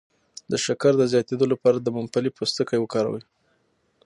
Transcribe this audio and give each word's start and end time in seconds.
د 0.51 0.53
شکر 0.65 0.93
د 0.97 1.03
زیاتیدو 1.11 1.45
لپاره 1.53 1.77
د 1.79 1.87
ممپلی 1.97 2.29
پوستکی 2.37 2.77
وکاروئ 2.79 3.23